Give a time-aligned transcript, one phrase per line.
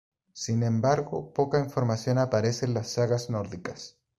[0.33, 3.99] Sin embargo, poca información aparece en las sagas nórdicas.